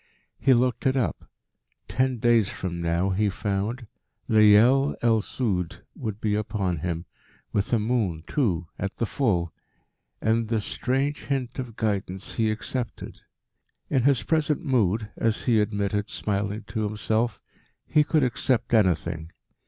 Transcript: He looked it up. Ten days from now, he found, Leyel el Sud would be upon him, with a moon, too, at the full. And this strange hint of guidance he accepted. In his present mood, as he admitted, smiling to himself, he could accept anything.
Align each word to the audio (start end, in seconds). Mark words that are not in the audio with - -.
He 0.39 0.55
looked 0.55 0.87
it 0.87 0.97
up. 0.97 1.29
Ten 1.87 2.17
days 2.17 2.49
from 2.49 2.81
now, 2.81 3.11
he 3.11 3.29
found, 3.29 3.85
Leyel 4.27 4.95
el 5.03 5.21
Sud 5.21 5.83
would 5.95 6.19
be 6.19 6.33
upon 6.33 6.77
him, 6.77 7.05
with 7.53 7.71
a 7.71 7.77
moon, 7.77 8.23
too, 8.25 8.65
at 8.79 8.95
the 8.95 9.05
full. 9.05 9.53
And 10.19 10.47
this 10.47 10.65
strange 10.65 11.25
hint 11.25 11.59
of 11.59 11.75
guidance 11.75 12.33
he 12.33 12.49
accepted. 12.49 13.19
In 13.91 14.01
his 14.01 14.23
present 14.23 14.65
mood, 14.65 15.11
as 15.17 15.43
he 15.43 15.61
admitted, 15.61 16.09
smiling 16.09 16.63
to 16.69 16.81
himself, 16.81 17.39
he 17.85 18.03
could 18.03 18.23
accept 18.23 18.73
anything. 18.73 19.29